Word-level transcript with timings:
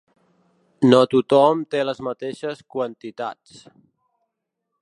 No 0.93 1.01
tothom 1.11 1.61
té 1.75 1.83
les 1.89 2.01
mateixes 2.09 2.65
quantitats. 2.77 3.63